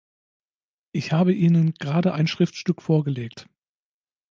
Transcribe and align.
Ich 0.93 1.11
habe 1.11 1.31
Ihnen 1.31 1.75
gerade 1.75 2.15
ein 2.15 2.25
Schriftstück 2.25 2.81
vorgelegt. 2.81 3.47